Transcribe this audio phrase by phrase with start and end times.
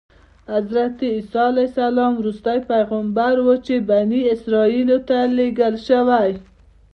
[0.51, 6.31] حضرت عیسی علیه السلام وروستی پیغمبر و چې بني اسرایلو ته لېږل شوی.